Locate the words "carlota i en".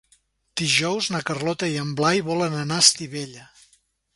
1.27-1.91